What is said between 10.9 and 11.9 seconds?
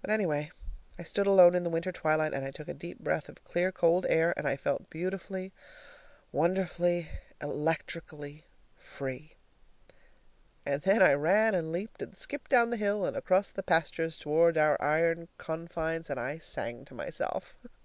I ran and